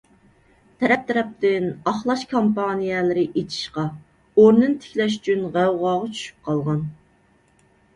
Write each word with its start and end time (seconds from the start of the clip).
تەرەپ- 0.83 1.03
تەرەپتىن 1.09 1.67
ئاقلاش 1.91 2.25
كامپانىيەلىرى 2.33 3.27
ئېچىشقا، 3.29 3.87
ئورنىنى 4.01 4.83
تىكلەش 4.89 5.23
ئۈچۈن 5.23 5.49
غەۋغاغا 5.61 6.13
چۈشۈپ 6.21 6.47
قالغان. 6.53 6.87